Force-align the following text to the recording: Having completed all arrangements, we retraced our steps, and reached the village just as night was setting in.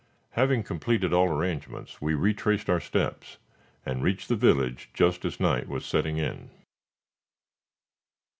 Having 0.31 0.63
completed 0.63 1.13
all 1.13 1.27
arrangements, 1.29 2.01
we 2.01 2.15
retraced 2.15 2.71
our 2.71 2.79
steps, 2.79 3.37
and 3.85 4.01
reached 4.01 4.29
the 4.29 4.35
village 4.35 4.89
just 4.95 5.23
as 5.25 5.39
night 5.39 5.67
was 5.67 5.85
setting 5.85 6.17
in. 6.17 6.49